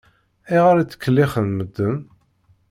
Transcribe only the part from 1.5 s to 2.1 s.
medden?